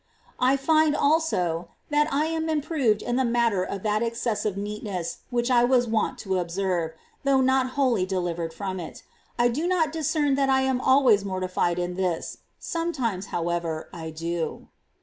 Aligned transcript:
23. 0.39 0.53
I 0.53 0.57
find, 0.57 0.95
also, 0.95 1.69
that 1.91 2.11
I 2.11 2.25
am 2.25 2.49
improved 2.49 3.03
in 3.03 3.17
the 3.17 3.21
nStaesIf 3.21 3.29
matter 3.29 3.63
of 3.63 3.83
that 3.83 4.01
excessive 4.01 4.57
neatness 4.57 5.19
which 5.29 5.51
I 5.51 5.63
was 5.63 5.87
wont 5.87 6.17
to 6.25 6.39
observe,' 6.39 6.93
though 7.23 7.39
not 7.39 7.73
wholly 7.77 8.07
delivered 8.07 8.51
from 8.51 8.79
it. 8.79 9.03
I 9.37 9.47
do 9.47 9.67
not 9.67 9.91
discern 9.91 10.33
that 10.33 10.49
I 10.49 10.61
am 10.61 10.81
always 10.81 11.23
mortified 11.23 11.77
in 11.77 11.97
this; 11.97 12.37
sometimes, 12.59 13.27
however, 13.27 13.89
I 13.93 14.09
do. 14.09 14.69